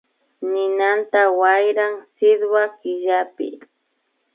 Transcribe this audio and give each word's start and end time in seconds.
Ninanta 0.51 1.21
wayran 1.39 1.93
sitwa 2.17 2.63
killapi 2.79 3.47